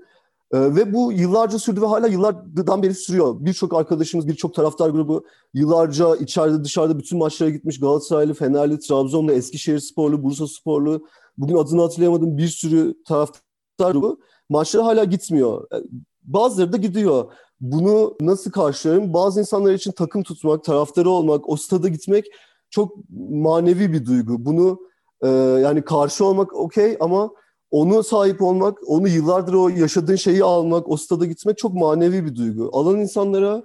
Ee, 0.53 0.59
ve 0.59 0.93
bu 0.93 1.13
yıllarca 1.13 1.59
sürdü 1.59 1.83
ve 1.83 1.87
hala 1.87 2.07
yıllardan 2.07 2.83
beri 2.83 2.95
sürüyor. 2.95 3.37
Birçok 3.41 3.75
arkadaşımız, 3.75 4.29
birçok 4.29 4.55
taraftar 4.55 4.91
grubu 4.91 5.25
yıllarca 5.55 6.17
içeride 6.17 6.65
dışarıda 6.65 6.99
bütün 6.99 7.19
maçlara 7.19 7.51
gitmiş. 7.51 7.81
Galatasaraylı, 7.81 8.35
Fenerli, 8.35 8.79
Trabzonlu, 8.79 9.33
Eskişehir 9.33 9.79
Sporlu, 9.79 10.23
Bursa 10.23 10.47
Sporlu, 10.47 11.07
bugün 11.39 11.57
adını 11.57 11.83
hatırlayamadığım 11.83 12.39
bir 12.39 12.49
sürü 12.49 12.95
taraftar 13.05 13.93
grubu 13.93 14.21
maçlara 14.49 14.85
hala 14.85 15.05
gitmiyor. 15.05 15.67
E, 15.73 15.77
bazıları 16.23 16.73
da 16.73 16.77
gidiyor. 16.77 17.33
Bunu 17.61 18.17
nasıl 18.21 18.51
karşılarım? 18.51 19.15
Bazı 19.15 19.41
insanlar 19.41 19.73
için 19.73 19.93
takım 19.93 20.23
tutmak, 20.23 20.65
taraftarı 20.65 21.11
olmak, 21.11 21.49
o 21.49 21.57
stada 21.57 21.89
gitmek 21.89 22.27
çok 22.71 22.93
manevi 23.31 23.93
bir 23.93 24.07
duygu. 24.07 24.45
Bunu 24.45 24.81
e, 25.23 25.29
yani 25.29 25.83
karşı 25.83 26.25
olmak 26.25 26.55
okey 26.55 26.97
ama 27.01 27.31
onu 27.71 28.03
sahip 28.03 28.43
olmak, 28.43 28.79
onu 28.87 29.09
yıllardır 29.09 29.55
o 29.55 29.69
yaşadığın 29.69 30.17
şeyi 30.17 30.45
almak, 30.45 30.89
o 30.89 30.97
stada 30.97 31.27
gitmek 31.27 31.59
çok 31.59 31.75
manevi 31.75 32.25
bir 32.25 32.37
duygu. 32.37 32.71
Alan 32.73 33.01
insanlara 33.01 33.63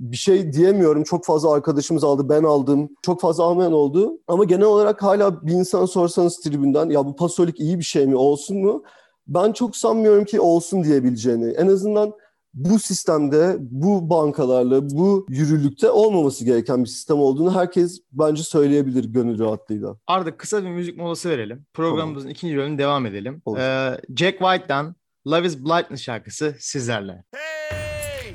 bir 0.00 0.16
şey 0.16 0.52
diyemiyorum. 0.52 1.04
Çok 1.04 1.24
fazla 1.24 1.52
arkadaşımız 1.52 2.04
aldı, 2.04 2.28
ben 2.28 2.42
aldım. 2.44 2.88
Çok 3.02 3.20
fazla 3.20 3.44
almayan 3.44 3.72
oldu. 3.72 4.12
Ama 4.28 4.44
genel 4.44 4.66
olarak 4.66 5.02
hala 5.02 5.46
bir 5.46 5.52
insan 5.52 5.86
sorsanız 5.86 6.40
tribünden 6.40 6.90
ya 6.90 7.06
bu 7.06 7.16
pasolik 7.16 7.60
iyi 7.60 7.78
bir 7.78 7.84
şey 7.84 8.06
mi, 8.06 8.16
olsun 8.16 8.58
mu? 8.58 8.82
Ben 9.26 9.52
çok 9.52 9.76
sanmıyorum 9.76 10.24
ki 10.24 10.40
olsun 10.40 10.84
diyebileceğini. 10.84 11.50
En 11.50 11.66
azından 11.66 12.12
bu 12.54 12.78
sistemde, 12.78 13.56
bu 13.60 14.10
bankalarla, 14.10 14.90
bu 14.90 15.26
yürürlükte 15.28 15.90
olmaması 15.90 16.44
gereken 16.44 16.84
bir 16.84 16.88
sistem 16.88 17.18
olduğunu 17.18 17.54
herkes 17.54 18.00
bence 18.12 18.42
söyleyebilir 18.42 19.04
gönül 19.04 19.38
rahatlığıyla. 19.38 19.96
Arda 20.06 20.36
kısa 20.36 20.62
bir 20.64 20.68
müzik 20.68 20.96
molası 20.96 21.28
verelim. 21.30 21.66
Programımızın 21.74 22.24
tamam. 22.26 22.32
ikinci 22.32 22.56
bölümüne 22.56 22.78
devam 22.78 23.06
edelim. 23.06 23.42
Ee, 23.58 23.90
Jack 24.16 24.38
White'dan 24.38 24.94
Love 25.26 25.46
is 25.46 25.58
Blindness 25.58 26.00
şarkısı 26.00 26.54
sizlerle. 26.58 27.24
Hey! 27.34 28.34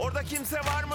Orada 0.00 0.22
kimse 0.22 0.56
var 0.56 0.84
mı? 0.88 0.93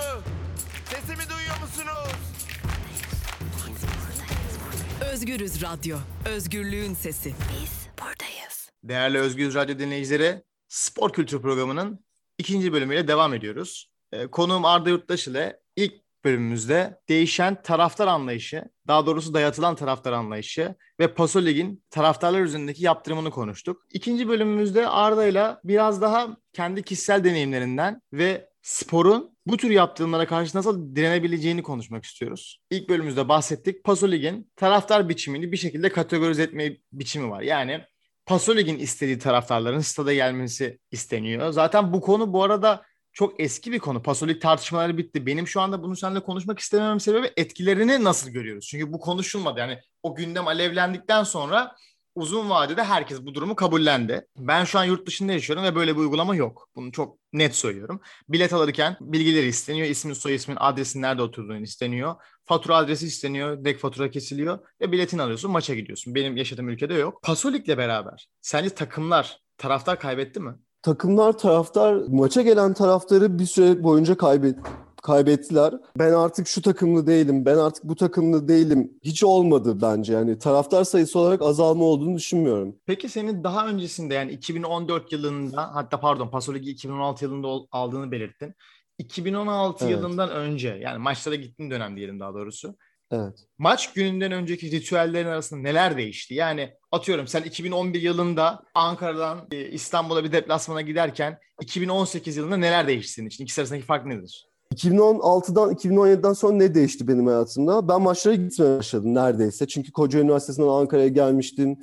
Özgürüz 5.19 5.61
Radyo. 5.61 5.97
Özgürlüğün 6.25 6.93
sesi. 6.93 7.29
Biz 7.29 7.87
buradayız. 8.01 8.69
Değerli 8.83 9.17
Özgürüz 9.17 9.55
Radyo 9.55 9.79
dinleyicileri, 9.79 10.43
Spor 10.67 11.13
Kültür 11.13 11.41
Programı'nın 11.41 12.05
ikinci 12.37 12.73
bölümüyle 12.73 13.07
devam 13.07 13.33
ediyoruz. 13.33 13.91
Ee, 14.11 14.27
konuğum 14.27 14.65
Arda 14.65 14.89
Yurttaş 14.89 15.27
ile 15.27 15.59
ilk 15.75 15.93
bölümümüzde 16.25 16.99
değişen 17.09 17.61
taraftar 17.61 18.07
anlayışı, 18.07 18.63
daha 18.87 19.05
doğrusu 19.05 19.33
dayatılan 19.33 19.75
taraftar 19.75 20.13
anlayışı 20.13 20.75
ve 20.99 21.13
Paso 21.13 21.41
Lig'in 21.41 21.83
taraftarlar 21.89 22.41
üzerindeki 22.41 22.83
yaptırımını 22.83 23.31
konuştuk. 23.31 23.85
İkinci 23.91 24.27
bölümümüzde 24.27 24.87
Arda 24.87 25.25
ile 25.25 25.55
biraz 25.63 26.01
daha 26.01 26.37
kendi 26.53 26.83
kişisel 26.83 27.23
deneyimlerinden 27.23 28.01
ve 28.13 28.49
sporun 28.61 29.37
bu 29.51 29.57
tür 29.57 29.69
yaptırımlara 29.69 30.27
karşı 30.27 30.57
nasıl 30.57 30.95
direnebileceğini 30.95 31.63
konuşmak 31.63 32.05
istiyoruz. 32.05 32.59
İlk 32.69 32.89
bölümümüzde 32.89 33.29
bahsettik. 33.29 33.83
Paso 33.83 34.11
Lig'in 34.11 34.51
taraftar 34.55 35.09
biçimini 35.09 35.51
bir 35.51 35.57
şekilde 35.57 35.91
kategorize 35.91 36.43
etme 36.43 36.77
biçimi 36.91 37.29
var. 37.29 37.41
Yani 37.41 37.81
Paso 38.25 38.55
Lig'in 38.55 38.79
istediği 38.79 39.19
taraftarların 39.19 39.79
stada 39.79 40.13
gelmesi 40.13 40.79
isteniyor. 40.91 41.51
Zaten 41.51 41.93
bu 41.93 42.01
konu 42.01 42.33
bu 42.33 42.43
arada 42.43 42.83
çok 43.13 43.41
eski 43.41 43.71
bir 43.71 43.79
konu. 43.79 44.03
Pasolik 44.03 44.41
tartışmaları 44.41 44.97
bitti. 44.97 45.25
Benim 45.25 45.47
şu 45.47 45.61
anda 45.61 45.83
bunu 45.83 45.95
seninle 45.95 46.19
konuşmak 46.19 46.59
istemememin 46.59 46.99
sebebi 46.99 47.31
etkilerini 47.37 48.03
nasıl 48.03 48.29
görüyoruz? 48.29 48.67
Çünkü 48.67 48.93
bu 48.93 48.99
konuşulmadı. 48.99 49.59
Yani 49.59 49.79
o 50.03 50.15
gündem 50.15 50.47
alevlendikten 50.47 51.23
sonra 51.23 51.75
uzun 52.19 52.49
vadede 52.49 52.83
herkes 52.83 53.21
bu 53.25 53.33
durumu 53.33 53.55
kabullendi. 53.55 54.27
Ben 54.37 54.63
şu 54.63 54.79
an 54.79 54.83
yurt 54.83 55.07
dışında 55.07 55.31
yaşıyorum 55.31 55.65
ve 55.65 55.75
böyle 55.75 55.95
bir 55.95 55.99
uygulama 55.99 56.35
yok. 56.35 56.69
Bunu 56.75 56.91
çok 56.91 57.17
net 57.33 57.55
söylüyorum. 57.55 58.01
Bilet 58.29 58.53
alırken 58.53 58.97
bilgileri 59.01 59.47
isteniyor. 59.47 59.87
İsmin, 59.87 60.13
soy 60.13 60.35
ismin, 60.35 60.57
adresin 60.59 61.01
nerede 61.01 61.21
oturduğun 61.21 61.63
isteniyor. 61.63 62.15
Fatura 62.45 62.77
adresi 62.77 63.05
isteniyor. 63.05 63.65
Dek 63.65 63.79
fatura 63.79 64.11
kesiliyor. 64.11 64.59
Ve 64.81 64.91
biletini 64.91 65.21
alıyorsun. 65.21 65.51
Maça 65.51 65.75
gidiyorsun. 65.75 66.15
Benim 66.15 66.37
yaşadığım 66.37 66.69
ülkede 66.69 66.93
yok. 66.93 67.21
Pasolik'le 67.23 67.77
beraber 67.77 68.27
sence 68.41 68.69
takımlar 68.69 69.39
taraftar 69.57 69.99
kaybetti 69.99 70.39
mi? 70.39 70.55
takımlar 70.81 71.37
taraftar 71.37 71.95
maça 72.07 72.41
gelen 72.41 72.73
taraftarı 72.73 73.39
bir 73.39 73.45
süre 73.45 73.83
boyunca 73.83 74.17
kaybet 74.17 74.55
kaybettiler. 75.01 75.73
Ben 75.99 76.13
artık 76.13 76.47
şu 76.47 76.61
takımlı 76.61 77.07
değilim, 77.07 77.45
ben 77.45 77.57
artık 77.57 77.83
bu 77.83 77.95
takımlı 77.95 78.47
değilim. 78.47 78.91
Hiç 79.03 79.23
olmadı 79.23 79.81
bence 79.81 80.13
yani. 80.13 80.39
Taraftar 80.39 80.83
sayısı 80.83 81.19
olarak 81.19 81.41
azalma 81.41 81.83
olduğunu 81.83 82.17
düşünmüyorum. 82.17 82.75
Peki 82.85 83.09
senin 83.09 83.43
daha 83.43 83.67
öncesinde 83.67 84.13
yani 84.13 84.31
2014 84.31 85.11
yılında 85.11 85.75
hatta 85.75 85.99
pardon 85.99 86.29
Pasoligi 86.29 86.71
2016 86.71 87.25
yılında 87.25 87.47
aldığını 87.71 88.11
belirttin. 88.11 88.53
2016 88.97 89.85
evet. 89.85 89.97
yılından 89.97 90.29
önce 90.29 90.79
yani 90.81 90.97
maçlara 90.97 91.35
gittiğin 91.35 91.71
dönem 91.71 91.97
diyelim 91.97 92.19
daha 92.19 92.33
doğrusu. 92.33 92.75
Evet. 93.11 93.45
Maç 93.57 93.93
gününden 93.93 94.31
önceki 94.31 94.71
ritüellerin 94.71 95.27
arasında 95.27 95.61
neler 95.61 95.97
değişti? 95.97 96.33
Yani 96.33 96.73
atıyorum 96.91 97.27
sen 97.27 97.43
2011 97.43 98.01
yılında 98.01 98.63
Ankara'dan 98.73 99.47
e, 99.51 99.69
İstanbul'a 99.69 100.23
bir 100.23 100.31
deplasmana 100.31 100.81
giderken 100.81 101.39
2018 101.61 102.37
yılında 102.37 102.57
neler 102.57 102.87
değişti 102.87 103.13
senin 103.13 103.27
için? 103.27 103.43
İkisi 103.43 103.61
arasındaki 103.61 103.85
fark 103.85 104.05
nedir? 104.05 104.48
2016'dan 104.75 105.71
2017'den 105.71 106.33
sonra 106.33 106.53
ne 106.53 106.75
değişti 106.75 107.07
benim 107.07 107.27
hayatımda? 107.27 107.87
Ben 107.87 108.01
maçlara 108.01 108.35
gitmeye 108.35 108.77
başladım 108.77 109.13
neredeyse. 109.13 109.67
Çünkü 109.67 109.91
Koca 109.91 110.19
Üniversitesi'nden 110.19 110.67
Ankara'ya 110.67 111.07
gelmiştim. 111.07 111.77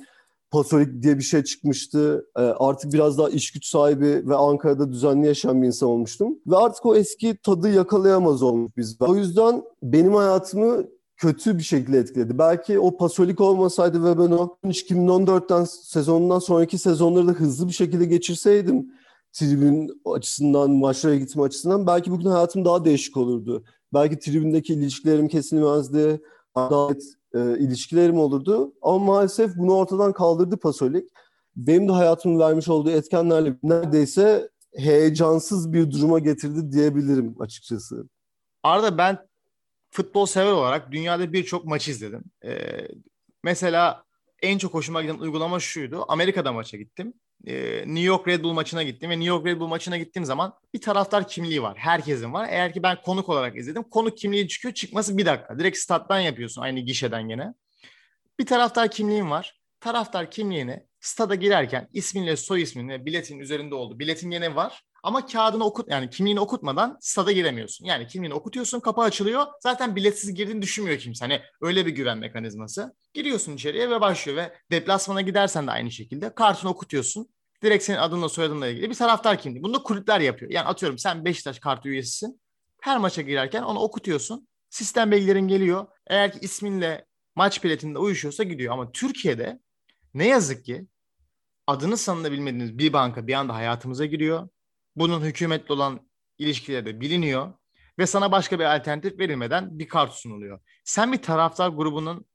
Pasolik 0.51 1.03
diye 1.03 1.17
bir 1.17 1.23
şey 1.23 1.43
çıkmıştı. 1.43 2.25
E, 2.37 2.41
artık 2.41 2.93
biraz 2.93 3.17
daha 3.17 3.29
iş 3.29 3.51
güç 3.51 3.65
sahibi 3.65 4.29
ve 4.29 4.35
Ankara'da 4.35 4.91
düzenli 4.91 5.27
yaşayan 5.27 5.61
bir 5.61 5.67
insan 5.67 5.89
olmuştum. 5.89 6.39
Ve 6.47 6.55
artık 6.55 6.85
o 6.85 6.95
eski 6.95 7.37
tadı 7.37 7.69
yakalayamaz 7.69 8.43
olmuş 8.43 8.71
biz. 8.77 8.97
O 8.99 9.15
yüzden 9.15 9.63
benim 9.83 10.13
hayatımı 10.13 10.83
kötü 11.17 11.57
bir 11.57 11.63
şekilde 11.63 11.97
etkiledi. 11.97 12.37
Belki 12.37 12.79
o 12.79 12.97
pasolik 12.97 13.41
olmasaydı 13.41 14.03
ve 14.03 14.17
ben 14.17 14.31
o 14.31 14.57
2014'ten 14.65 15.63
sezonundan 15.63 16.39
sonraki 16.39 16.77
sezonları 16.77 17.27
da 17.27 17.31
hızlı 17.31 17.67
bir 17.67 17.73
şekilde 17.73 18.05
geçirseydim 18.05 18.91
tribün 19.39 20.01
açısından, 20.05 20.71
maçlara 20.71 21.15
gitme 21.15 21.43
açısından 21.43 21.87
belki 21.87 22.11
bugün 22.11 22.29
hayatım 22.29 22.65
daha 22.65 22.85
değişik 22.85 23.17
olurdu. 23.17 23.63
Belki 23.93 24.19
tribündeki 24.19 24.73
ilişkilerim 24.73 25.27
kesilmezdi, 25.27 26.21
adalet 26.55 27.03
e, 27.33 27.39
ilişkilerim 27.59 28.19
olurdu. 28.19 28.73
Ama 28.81 29.05
maalesef 29.05 29.57
bunu 29.57 29.73
ortadan 29.73 30.13
kaldırdı 30.13 30.57
Pasolik. 30.57 31.09
Benim 31.55 31.87
de 31.87 31.91
hayatımın 31.91 32.39
vermiş 32.39 32.67
olduğu 32.67 32.89
etkenlerle 32.89 33.57
neredeyse 33.63 34.49
heyecansız 34.75 35.73
bir 35.73 35.91
duruma 35.91 36.19
getirdi 36.19 36.71
diyebilirim 36.71 37.35
açıkçası. 37.39 38.09
Arada 38.63 38.97
ben 38.97 39.27
futbol 39.89 40.25
sever 40.25 40.51
olarak 40.51 40.91
dünyada 40.91 41.33
birçok 41.33 41.65
maç 41.65 41.87
izledim. 41.87 42.23
Ee, 42.45 42.87
mesela 43.43 44.03
en 44.41 44.57
çok 44.57 44.73
hoşuma 44.73 45.01
giden 45.01 45.19
uygulama 45.19 45.59
şuydu. 45.59 46.05
Amerika'da 46.07 46.53
maça 46.53 46.77
gittim. 46.77 47.13
Ee, 47.45 47.77
New 47.77 47.99
York 47.99 48.27
Red 48.27 48.43
Bull 48.43 48.53
maçına 48.53 48.83
gittim 48.83 49.09
ve 49.09 49.13
New 49.13 49.27
York 49.27 49.45
Red 49.45 49.59
Bull 49.59 49.67
maçına 49.67 49.97
gittiğim 49.97 50.25
zaman 50.25 50.53
bir 50.73 50.81
taraftar 50.81 51.27
kimliği 51.27 51.61
var. 51.61 51.77
Herkesin 51.77 52.33
var. 52.33 52.47
Eğer 52.51 52.73
ki 52.73 52.83
ben 52.83 53.01
konuk 53.01 53.29
olarak 53.29 53.57
izledim. 53.57 53.83
Konuk 53.83 54.17
kimliği 54.17 54.47
çıkıyor. 54.47 54.73
Çıkması 54.73 55.17
bir 55.17 55.25
dakika. 55.25 55.59
Direkt 55.59 55.77
stat'tan 55.77 56.19
yapıyorsun 56.19 56.61
aynı 56.61 56.79
gişeden 56.79 57.27
gene. 57.27 57.53
Bir 58.39 58.45
taraftar 58.45 58.91
kimliğim 58.91 59.31
var. 59.31 59.59
Taraftar 59.79 60.31
kimliğini 60.31 60.83
stada 60.99 61.35
girerken 61.35 61.87
isminle 61.93 62.37
soy 62.37 62.61
isminle 62.61 63.05
biletin 63.05 63.39
üzerinde 63.39 63.75
oldu. 63.75 63.99
Biletin 63.99 64.31
yine 64.31 64.55
var. 64.55 64.83
Ama 65.07 65.25
kağıdını 65.25 65.63
okut 65.63 65.91
yani 65.91 66.09
kimliğini 66.09 66.39
okutmadan 66.39 66.97
stada 67.01 67.31
giremiyorsun. 67.31 67.85
Yani 67.85 68.07
kimliğini 68.07 68.33
okutuyorsun, 68.33 68.79
kapı 68.79 69.01
açılıyor. 69.01 69.45
Zaten 69.59 69.95
biletsiz 69.95 70.33
girdiğini 70.33 70.61
düşünmüyor 70.61 70.99
kimse. 70.99 71.25
Hani 71.25 71.41
öyle 71.61 71.85
bir 71.85 71.91
güven 71.91 72.17
mekanizması. 72.17 72.95
Giriyorsun 73.13 73.53
içeriye 73.53 73.89
ve 73.89 74.01
başlıyor 74.01 74.37
ve 74.37 74.53
deplasmana 74.71 75.21
gidersen 75.21 75.67
de 75.67 75.71
aynı 75.71 75.91
şekilde 75.91 76.35
kartını 76.35 76.71
okutuyorsun. 76.71 77.29
Direkt 77.63 77.83
senin 77.83 77.97
adınla 77.97 78.29
soyadınla 78.29 78.67
ilgili 78.67 78.89
bir 78.89 78.95
taraftar 78.95 79.39
kimliği. 79.39 79.63
Bunu 79.63 79.73
da 79.73 79.83
kulüpler 79.83 80.19
yapıyor. 80.19 80.51
Yani 80.51 80.67
atıyorum 80.67 80.97
sen 80.97 81.25
Beşiktaş 81.25 81.59
kartı 81.59 81.89
üyesisin. 81.89 82.41
Her 82.81 82.97
maça 82.97 83.21
girerken 83.21 83.63
onu 83.63 83.79
okutuyorsun. 83.79 84.47
Sistem 84.69 85.11
bilgilerin 85.11 85.47
geliyor. 85.47 85.87
Eğer 86.07 86.31
ki 86.31 86.39
isminle 86.41 87.05
maç 87.35 87.63
biletinde 87.63 87.99
uyuşuyorsa 87.99 88.43
gidiyor. 88.43 88.73
Ama 88.73 88.91
Türkiye'de 88.91 89.59
ne 90.13 90.27
yazık 90.27 90.65
ki 90.65 90.87
adını 91.67 91.97
sanını 91.97 92.31
bilmediğiniz 92.31 92.77
bir 92.77 92.93
banka 92.93 93.27
bir 93.27 93.33
anda 93.33 93.55
hayatımıza 93.55 94.05
giriyor 94.05 94.49
bunun 94.97 95.21
hükümetle 95.21 95.73
olan 95.73 95.99
ilişkileri 96.37 96.85
de 96.85 97.01
biliniyor 97.01 97.53
ve 97.99 98.07
sana 98.07 98.31
başka 98.31 98.59
bir 98.59 98.75
alternatif 98.75 99.19
verilmeden 99.19 99.79
bir 99.79 99.87
kart 99.87 100.13
sunuluyor. 100.13 100.59
Sen 100.83 101.13
bir 101.13 101.21
taraftar 101.21 101.69
grubunun 101.69 102.25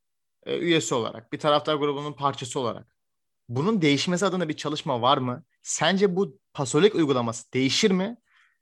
e, 0.46 0.58
üyesi 0.58 0.94
olarak, 0.94 1.32
bir 1.32 1.38
taraftar 1.38 1.74
grubunun 1.74 2.12
parçası 2.12 2.60
olarak 2.60 2.96
bunun 3.48 3.82
değişmesi 3.82 4.26
adına 4.26 4.48
bir 4.48 4.56
çalışma 4.56 5.02
var 5.02 5.18
mı? 5.18 5.44
Sence 5.62 6.16
bu 6.16 6.38
pasolik 6.54 6.94
uygulaması 6.94 7.52
değişir 7.52 7.90
mi? 7.90 8.16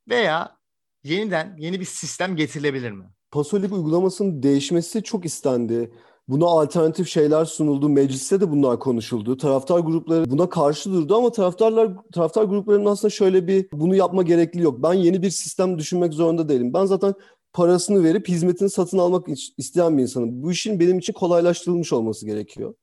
Veya 0.09 0.57
yeniden 1.05 1.57
yeni 1.59 1.81
bir 1.81 1.85
sistem 1.85 2.37
getirilebilir 2.37 2.91
mi? 2.91 3.05
Pasolik 3.31 3.73
uygulamasının 3.73 4.43
değişmesi 4.43 5.03
çok 5.03 5.25
istendi. 5.25 5.95
Buna 6.31 6.47
alternatif 6.47 7.09
şeyler 7.09 7.45
sunuldu. 7.45 7.89
Mecliste 7.89 8.41
de 8.41 8.51
bunlar 8.51 8.79
konuşuldu. 8.79 9.37
Taraftar 9.37 9.79
grupları 9.79 10.31
buna 10.31 10.49
karşı 10.49 10.93
durdu 10.93 11.17
ama 11.17 11.33
taraftarlar 11.33 11.91
taraftar 12.13 12.45
gruplarının 12.45 12.85
aslında 12.85 13.11
şöyle 13.11 13.47
bir 13.47 13.69
bunu 13.73 13.95
yapma 13.95 14.23
gerekli 14.23 14.63
yok. 14.63 14.83
Ben 14.83 14.93
yeni 14.93 15.23
bir 15.23 15.31
sistem 15.31 15.79
düşünmek 15.79 16.15
zorunda 16.15 16.49
değilim. 16.49 16.75
Ben 16.75 16.85
zaten 16.85 17.15
parasını 17.53 18.05
verip 18.05 18.29
hizmetini 18.29 18.71
satın 18.71 18.99
almak 18.99 19.27
isteyen 19.59 19.99
bir 19.99 20.03
insanım. 20.03 20.43
Bu 20.43 20.53
işin 20.53 20.81
benim 20.81 20.99
için 20.99 21.13
kolaylaştırılmış 21.13 21.93
olması 21.93 22.27
gerekiyor. 22.27 22.75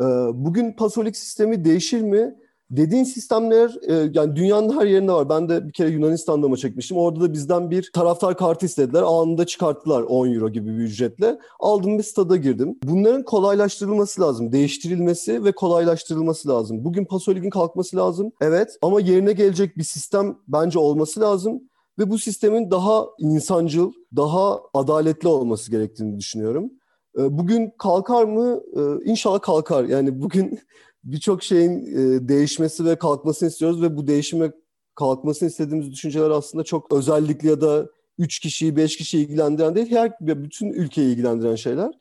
Ee, 0.00 0.04
bugün 0.34 0.72
pasolik 0.72 1.16
sistemi 1.16 1.64
değişir 1.64 2.00
mi? 2.00 2.34
Dediğin 2.70 3.04
sistemler 3.04 3.74
e, 3.88 4.10
yani 4.14 4.36
dünyanın 4.36 4.80
her 4.80 4.86
yerinde 4.86 5.12
var. 5.12 5.28
Ben 5.28 5.48
de 5.48 5.68
bir 5.68 5.72
kere 5.72 5.88
Yunanistan'da 5.88 6.48
maça 6.48 6.68
çekmiştim. 6.68 6.96
Orada 6.96 7.20
da 7.20 7.32
bizden 7.32 7.70
bir 7.70 7.90
taraftar 7.92 8.36
kartı 8.36 8.66
istediler. 8.66 9.02
Anında 9.02 9.46
çıkarttılar 9.46 10.02
10 10.02 10.34
euro 10.34 10.48
gibi 10.48 10.78
bir 10.78 10.82
ücretle. 10.82 11.38
Aldım 11.60 11.98
bir 11.98 12.02
stada 12.02 12.36
girdim. 12.36 12.78
Bunların 12.82 13.24
kolaylaştırılması 13.24 14.20
lazım. 14.22 14.52
Değiştirilmesi 14.52 15.44
ve 15.44 15.52
kolaylaştırılması 15.52 16.48
lazım. 16.48 16.84
Bugün 16.84 17.04
Pasolik'in 17.04 17.50
kalkması 17.50 17.96
lazım. 17.96 18.32
Evet 18.40 18.78
ama 18.82 19.00
yerine 19.00 19.32
gelecek 19.32 19.76
bir 19.76 19.84
sistem 19.84 20.36
bence 20.48 20.78
olması 20.78 21.20
lazım. 21.20 21.60
ve 21.98 22.10
bu 22.10 22.18
sistemin 22.18 22.70
daha 22.70 23.06
insancıl, 23.18 23.92
daha 24.16 24.60
adaletli 24.74 25.28
olması 25.28 25.70
gerektiğini 25.70 26.18
düşünüyorum. 26.18 26.70
E, 27.18 27.38
bugün 27.38 27.72
kalkar 27.78 28.24
mı? 28.24 28.60
E, 28.76 29.10
inşallah 29.10 29.40
kalkar. 29.40 29.84
Yani 29.84 30.22
bugün 30.22 30.58
birçok 31.06 31.42
şeyin 31.42 31.86
e, 31.86 32.28
değişmesi 32.28 32.84
ve 32.84 32.96
kalkmasını 32.96 33.48
istiyoruz 33.48 33.82
ve 33.82 33.96
bu 33.96 34.06
değişime 34.06 34.52
kalkmasını 34.94 35.48
istediğimiz 35.48 35.92
düşünceler 35.92 36.30
aslında 36.30 36.64
çok 36.64 36.92
özellikle 36.92 37.48
ya 37.48 37.60
da 37.60 37.86
3 38.18 38.38
kişiyi, 38.38 38.76
5 38.76 38.96
kişiyi 38.96 39.24
ilgilendiren 39.24 39.74
değil, 39.74 39.90
her 39.90 40.12
bütün 40.20 40.72
ülkeyi 40.72 41.12
ilgilendiren 41.12 41.54
şeyler. 41.54 41.92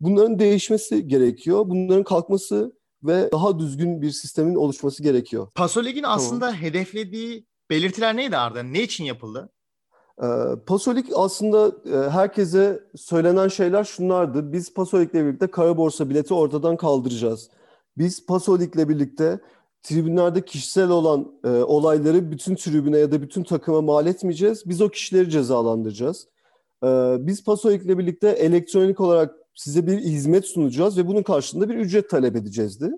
Bunların 0.00 0.38
değişmesi 0.38 1.08
gerekiyor. 1.08 1.64
Bunların 1.68 2.04
kalkması 2.04 2.72
ve 3.02 3.28
daha 3.32 3.58
düzgün 3.58 4.02
bir 4.02 4.10
sistemin 4.10 4.54
oluşması 4.54 5.02
gerekiyor. 5.02 5.48
Pasolik'in 5.54 6.02
tamam. 6.02 6.18
aslında 6.18 6.52
hedeflediği 6.52 7.46
belirtiler 7.70 8.16
neydi 8.16 8.36
Arda? 8.36 8.62
Ne 8.62 8.82
için 8.82 9.04
yapıldı? 9.04 9.52
Ee, 10.22 10.26
Pasolik 10.66 11.06
aslında 11.14 11.72
e, 11.92 12.10
herkese 12.10 12.80
söylenen 12.96 13.48
şeyler 13.48 13.84
şunlardı. 13.84 14.52
Biz 14.52 14.74
Pasolik'le 14.74 15.14
birlikte 15.14 15.46
kara 15.46 15.76
borsa 15.76 16.10
bileti 16.10 16.34
ortadan 16.34 16.76
kaldıracağız. 16.76 17.50
Biz 17.98 18.26
Pasolik'le 18.26 18.88
birlikte 18.88 19.40
tribünlerde 19.82 20.44
kişisel 20.44 20.88
olan 20.88 21.32
e, 21.44 21.48
olayları 21.48 22.30
bütün 22.30 22.54
tribüne 22.54 22.98
ya 22.98 23.12
da 23.12 23.22
bütün 23.22 23.42
takıma 23.44 23.80
mal 23.80 24.06
etmeyeceğiz. 24.06 24.62
Biz 24.66 24.80
o 24.80 24.88
kişileri 24.88 25.30
cezalandıracağız. 25.30 26.28
E, 26.84 26.86
biz 27.20 27.44
Pasolik'le 27.44 27.98
birlikte 27.98 28.28
elektronik 28.28 29.00
olarak 29.00 29.34
size 29.54 29.86
bir 29.86 29.98
hizmet 29.98 30.46
sunacağız 30.46 30.98
ve 30.98 31.06
bunun 31.06 31.22
karşılığında 31.22 31.68
bir 31.68 31.74
ücret 31.74 32.10
talep 32.10 32.36
edeceğizdi. 32.36 32.90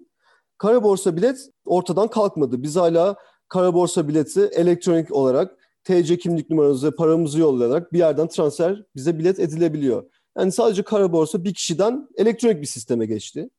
Kara 0.58 0.82
borsa 0.82 1.16
bilet 1.16 1.38
ortadan 1.64 2.08
kalkmadı. 2.08 2.62
Biz 2.62 2.76
hala 2.76 3.16
kara 3.48 3.74
borsa 3.74 4.08
bileti 4.08 4.40
elektronik 4.40 5.12
olarak 5.12 5.58
TC 5.84 6.18
kimlik 6.18 6.50
numaranızı 6.50 6.86
ve 6.86 6.96
paramızı 6.96 7.40
yollayarak 7.40 7.92
bir 7.92 7.98
yerden 7.98 8.28
transfer 8.28 8.84
bize 8.96 9.18
bilet 9.18 9.40
edilebiliyor. 9.40 10.04
Yani 10.38 10.52
sadece 10.52 10.82
kara 10.82 11.12
borsa 11.12 11.44
bir 11.44 11.54
kişiden 11.54 12.08
elektronik 12.16 12.60
bir 12.60 12.66
sisteme 12.66 13.06
geçti. 13.06 13.50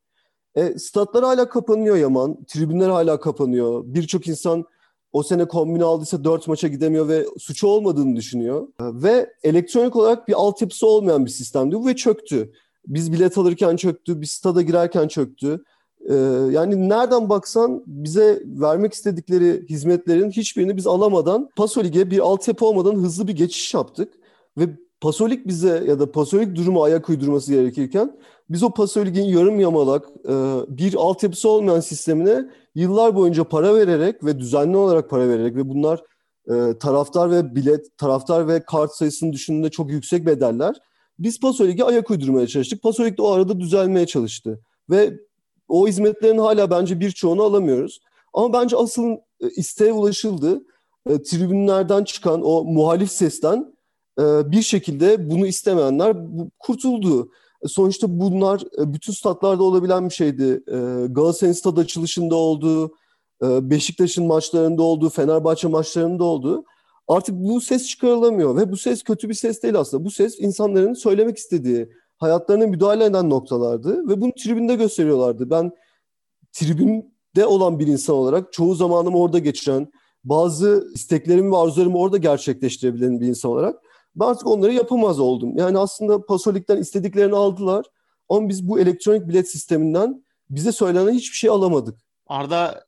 E, 0.56 0.80
statlar 0.80 1.24
hala 1.24 1.50
kapanıyor 1.50 1.96
Yaman. 1.96 2.44
Tribünler 2.44 2.90
hala 2.90 3.20
kapanıyor. 3.20 3.84
Birçok 3.86 4.28
insan 4.28 4.66
o 5.14 5.24
sene 5.24 5.46
kombine 5.46 5.84
aldıysa 5.84 6.24
dört 6.24 6.48
maça 6.48 6.68
gidemiyor 6.68 7.08
ve 7.08 7.26
suçu 7.38 7.68
olmadığını 7.68 8.16
düşünüyor. 8.16 8.68
Ve 8.80 9.34
elektronik 9.44 9.96
olarak 9.96 10.28
bir 10.28 10.34
altyapısı 10.34 10.88
olmayan 10.88 11.26
bir 11.26 11.32
sistemdi 11.32 11.76
bu 11.76 11.88
ve 11.88 11.96
çöktü. 11.96 12.52
Biz 12.88 13.12
bilet 13.12 13.38
alırken 13.38 13.76
çöktü, 13.76 14.22
biz 14.22 14.32
stada 14.32 14.62
girerken 14.62 15.08
çöktü. 15.08 15.64
Ee, 16.10 16.14
yani 16.52 16.90
nereden 16.90 17.30
baksan 17.30 17.84
bize 17.88 18.44
vermek 18.46 18.94
istedikleri 18.94 19.66
hizmetlerin 19.70 20.32
hiçbirini 20.32 20.78
biz 20.78 20.88
alamadan 20.88 21.50
Pasolik'e 21.56 22.12
bir 22.12 22.20
altyapı 22.20 22.66
olmadan 22.66 22.96
hızlı 22.96 23.28
bir 23.28 23.36
geçiş 23.36 23.74
yaptık. 23.74 24.14
Ve 24.58 24.70
Pasolik 25.04 25.48
bize 25.48 25.84
ya 25.88 26.00
da 26.00 26.12
Pasolik 26.12 26.56
durumu 26.56 26.84
ayak 26.84 27.10
uydurması 27.10 27.54
gerekirken 27.54 28.20
biz 28.50 28.64
o 28.64 28.70
Pasolik'in 28.70 29.24
yarım 29.24 29.60
yamalak 29.60 30.06
e, 30.26 30.34
bir 30.68 30.94
altyapısı 30.94 31.50
olmayan 31.50 31.80
sistemine 31.80 32.46
yıllar 32.76 33.16
boyunca 33.16 33.44
para 33.44 33.76
vererek 33.76 34.24
ve 34.24 34.40
düzenli 34.40 34.78
olarak 34.78 35.10
para 35.10 35.30
vererek 35.30 35.56
ve 35.56 35.70
bunlar 35.70 36.04
e, 36.50 36.78
taraftar 36.78 37.32
ve 37.32 37.56
bilet, 37.56 37.98
taraftar 37.98 38.48
ve 38.48 38.64
kart 38.66 38.92
sayısını 38.92 39.34
düşündüğünde 39.34 39.70
çok 39.70 39.92
yüksek 39.92 40.26
bedeller. 40.26 40.76
Biz 41.20 41.40
Pasolik'e 41.40 41.84
ayak 41.84 42.12
uydurmaya 42.12 42.48
çalıştık. 42.48 42.84
Pasolik 42.84 43.18
de 43.18 43.22
o 43.22 43.32
arada 43.32 43.60
düzelmeye 43.60 44.06
çalıştı. 44.06 44.60
Ve 44.90 45.14
o 45.68 45.88
hizmetlerin 45.88 46.38
hala 46.38 46.72
bence 46.72 47.00
birçoğunu 47.00 47.44
alamıyoruz. 47.44 48.00
Ama 48.34 48.54
bence 48.54 48.78
asıl 48.78 49.10
e, 49.42 49.50
isteğe 49.56 49.94
ulaşıldı. 49.94 50.64
E, 51.10 51.22
tribünlerden 51.24 52.04
çıkan 52.04 52.42
o 52.44 52.64
muhalif 52.64 53.12
sesten 53.12 53.73
bir 54.20 54.62
şekilde 54.62 55.30
bunu 55.30 55.48
istemeyenler 55.48 56.18
kurtuldu. 56.60 57.32
E, 57.64 57.68
sonuçta 57.68 58.20
bunlar 58.20 58.62
e, 58.82 58.94
bütün 58.94 59.14
statlarda 59.14 59.64
olabilen 59.64 60.10
bir 60.10 60.14
şeydi. 60.14 60.64
E, 60.68 61.08
Galatasaray'ın 61.10 61.54
stad 61.54 61.78
açılışında 61.78 62.36
oldu, 62.36 62.94
e, 63.44 63.70
Beşiktaş'ın 63.70 64.26
maçlarında 64.26 64.84
oldu, 64.84 65.10
Fenerbahçe 65.10 65.68
maçlarında 65.68 66.24
oldu. 66.24 66.64
Artık 67.08 67.36
bu 67.36 67.62
ses 67.62 67.88
çıkarılamıyor 67.88 68.58
ve 68.58 68.72
bu 68.72 68.78
ses 68.78 69.04
kötü 69.04 69.30
bir 69.30 69.34
ses 69.34 69.64
değil 69.64 69.76
aslında. 69.76 70.06
Bu 70.06 70.12
ses 70.12 70.40
insanların 70.40 70.94
söylemek 70.94 71.38
istediği, 71.38 71.90
hayatlarına 72.18 72.68
müdahale 72.68 73.06
eden 73.06 73.30
noktalardı 73.30 74.10
ve 74.10 74.22
bunu 74.22 74.32
tribünde 74.44 74.76
gösteriyorlardı. 74.76 75.50
Ben 75.50 75.72
tribünde 76.54 77.46
olan 77.46 77.80
bir 77.80 77.88
insan 77.88 78.16
olarak 78.16 78.54
çoğu 78.54 78.76
zamanımı 78.76 79.18
orada 79.18 79.40
geçiren, 79.40 79.92
bazı 80.24 80.88
isteklerimi 80.96 81.52
ve 81.52 81.58
arzularımı 81.58 81.98
orada 81.98 82.18
gerçekleştirebilen 82.18 83.22
bir 83.22 83.28
insan 83.28 83.52
olarak 83.52 83.83
ben 84.16 84.26
artık 84.26 84.48
onları 84.48 84.74
yapamaz 84.74 85.20
oldum. 85.20 85.58
Yani 85.58 85.78
aslında 85.78 86.26
Pasolik'ten 86.26 86.78
istediklerini 86.78 87.36
aldılar 87.36 87.86
ama 88.30 88.50
biz 88.50 88.68
bu 88.68 88.80
elektronik 88.80 89.28
bilet 89.28 89.52
sisteminden 89.52 90.24
bize 90.50 90.72
söylenen 90.72 91.14
hiçbir 91.14 91.38
şey 91.38 91.50
alamadık. 91.50 92.00
Arda 92.28 92.86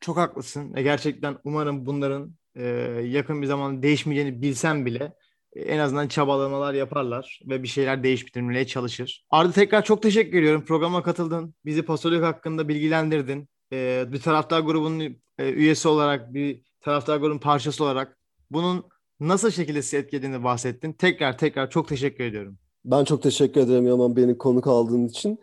çok 0.00 0.16
haklısın. 0.16 0.72
E 0.76 0.82
gerçekten 0.82 1.36
umarım 1.44 1.86
bunların 1.86 2.34
e, 2.56 2.64
yakın 3.04 3.42
bir 3.42 3.46
zamanda 3.46 3.82
değişmeyeceğini 3.82 4.42
bilsem 4.42 4.86
bile 4.86 5.12
en 5.56 5.78
azından 5.78 6.08
çabalamalar 6.08 6.74
yaparlar 6.74 7.40
ve 7.46 7.62
bir 7.62 7.68
şeyler 7.68 8.02
değiştirmeye 8.02 8.66
çalışır. 8.66 9.24
Arda 9.30 9.52
tekrar 9.52 9.84
çok 9.84 10.02
teşekkür 10.02 10.38
ediyorum. 10.38 10.64
Programa 10.64 11.02
katıldın. 11.02 11.54
Bizi 11.64 11.82
Pasolik 11.82 12.22
hakkında 12.22 12.68
bilgilendirdin. 12.68 13.48
Ee, 13.72 14.04
bir 14.08 14.20
taraftar 14.20 14.60
grubunun 14.60 15.00
e, 15.38 15.50
üyesi 15.50 15.88
olarak, 15.88 16.34
bir 16.34 16.62
taraftar 16.80 17.16
grubunun 17.16 17.38
parçası 17.38 17.84
olarak 17.84 18.18
bunun 18.50 18.84
nasıl 19.20 19.50
şekilde 19.50 19.82
sizi 19.82 19.96
etkilediğini 19.96 20.44
bahsettin. 20.44 20.92
Tekrar 20.92 21.38
tekrar 21.38 21.70
çok 21.70 21.88
teşekkür 21.88 22.24
ediyorum. 22.24 22.58
Ben 22.84 23.04
çok 23.04 23.22
teşekkür 23.22 23.60
ederim 23.60 23.86
Yaman 23.86 24.16
beni 24.16 24.38
konuk 24.38 24.66
aldığın 24.66 25.06
için. 25.06 25.38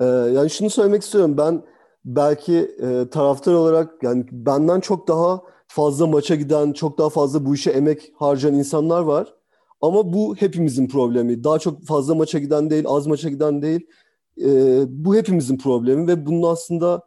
Ee, 0.00 0.04
yani 0.04 0.50
şunu 0.50 0.70
söylemek 0.70 1.02
istiyorum. 1.02 1.36
Ben 1.38 1.62
belki 2.04 2.56
e, 2.82 3.08
taraftar 3.10 3.52
olarak 3.52 4.02
yani 4.02 4.26
benden 4.32 4.80
çok 4.80 5.08
daha 5.08 5.42
fazla 5.66 6.06
maça 6.06 6.34
giden, 6.34 6.72
çok 6.72 6.98
daha 6.98 7.08
fazla 7.08 7.46
bu 7.46 7.54
işe 7.54 7.70
emek 7.70 8.12
harcayan 8.16 8.54
insanlar 8.54 9.02
var. 9.02 9.34
Ama 9.80 10.12
bu 10.12 10.36
hepimizin 10.36 10.88
problemi. 10.88 11.44
Daha 11.44 11.58
çok 11.58 11.84
fazla 11.86 12.14
maça 12.14 12.38
giden 12.38 12.70
değil, 12.70 12.84
az 12.86 13.06
maça 13.06 13.28
giden 13.28 13.62
değil. 13.62 13.86
E, 14.42 14.48
bu 14.88 15.16
hepimizin 15.16 15.58
problemi 15.58 16.08
ve 16.08 16.26
bunun 16.26 16.42
aslında 16.42 17.02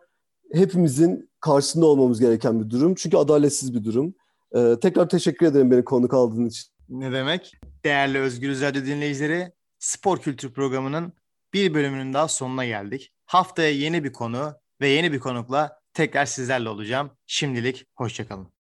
hepimizin 0.53 1.30
karşısında 1.39 1.86
olmamız 1.86 2.19
gereken 2.19 2.63
bir 2.63 2.69
durum. 2.69 2.95
Çünkü 2.95 3.17
adaletsiz 3.17 3.73
bir 3.73 3.84
durum. 3.84 4.13
E, 4.55 4.75
tekrar 4.81 5.10
teşekkür 5.10 5.45
ederim 5.45 5.71
beni 5.71 5.86
konuk 5.86 6.13
aldığın 6.13 6.45
için. 6.45 6.67
Ne 6.89 7.12
demek? 7.12 7.53
Değerli 7.83 8.19
Özgür 8.19 8.62
Radyo 8.62 8.86
dinleyicileri, 8.86 9.51
Spor 9.79 10.17
Kültür 10.17 10.53
Programı'nın 10.53 11.13
bir 11.53 11.73
bölümünün 11.73 12.13
daha 12.13 12.27
sonuna 12.27 12.65
geldik. 12.65 13.13
Haftaya 13.25 13.69
yeni 13.69 14.03
bir 14.03 14.13
konu 14.13 14.53
ve 14.81 14.88
yeni 14.88 15.13
bir 15.13 15.19
konukla 15.19 15.79
tekrar 15.93 16.25
sizlerle 16.25 16.69
olacağım. 16.69 17.12
Şimdilik 17.25 17.86
hoşçakalın. 17.95 18.56